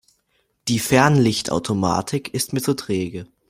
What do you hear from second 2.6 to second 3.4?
zu träge.